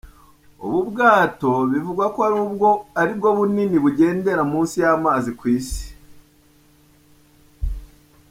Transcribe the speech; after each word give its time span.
Ubu 0.65 0.79
bwato 0.89 1.51
bivugwa 1.71 2.05
ko 2.15 2.19
ari 3.01 3.13
bwo 3.17 3.29
bunini 3.37 3.75
bugendera 3.83 4.41
munsi 4.51 4.75
y’amazi 4.83 5.29
ku 5.39 5.43
Isi. 5.57 5.85